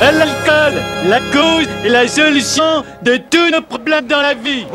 [0.00, 4.66] L'alcool, la cause et la solution de tous nos problèmes dans la vie.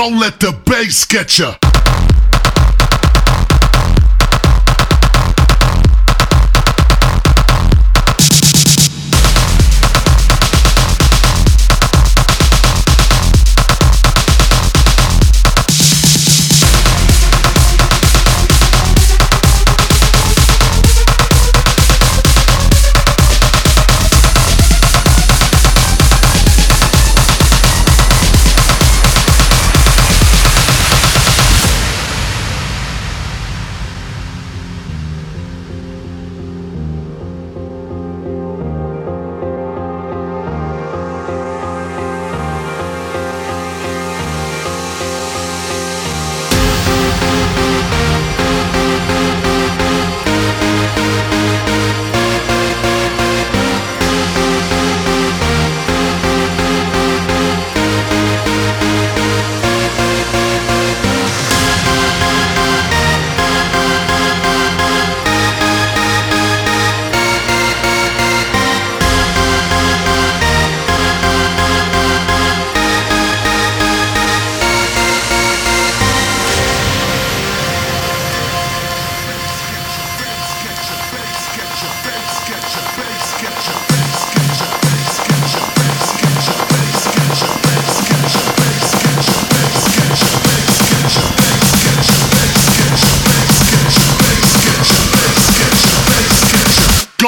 [0.00, 1.69] Don't let the bass get ya.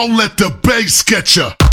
[0.02, 1.71] Don't let the bass get ya.